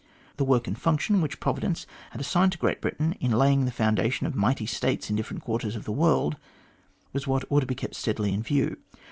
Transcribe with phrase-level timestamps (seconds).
[0.37, 4.25] The work and function which Providence had assigned to Great Britain in laying the foundation
[4.25, 6.37] of mighty States in different quarters of the world,
[7.13, 8.77] was what ought to be kept steadily in view.